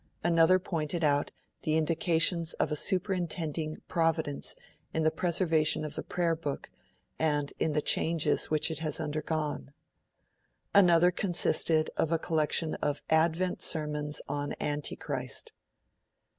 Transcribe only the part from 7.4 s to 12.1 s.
in the changes which it has undergone'. Another consisted